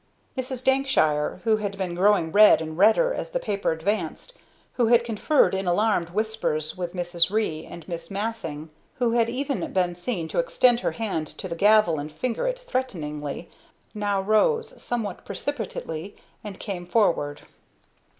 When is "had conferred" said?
4.87-5.53